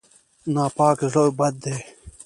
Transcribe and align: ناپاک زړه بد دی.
ناپاک 0.53 0.97
زړه 1.11 1.23
بد 1.37 1.53
دی. 1.63 1.77